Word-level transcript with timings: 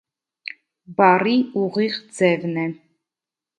Բառի 1.01 1.35
ուղիղ 1.65 2.01
ձևն 2.17 2.59
է։ 2.65 2.67